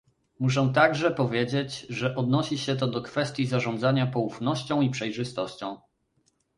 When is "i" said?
4.81-4.89